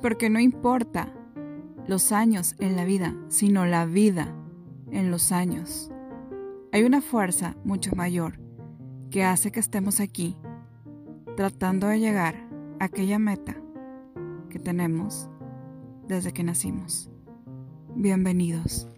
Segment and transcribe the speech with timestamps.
[0.00, 1.12] Porque no importa
[1.86, 4.34] los años en la vida, sino la vida
[4.90, 5.90] en los años.
[6.72, 8.40] Hay una fuerza mucho mayor
[9.10, 10.36] que hace que estemos aquí
[11.36, 12.36] tratando de llegar
[12.78, 13.56] a aquella meta
[14.48, 15.28] que tenemos
[16.06, 17.10] desde que nacimos.
[17.94, 18.88] Bienvenidos.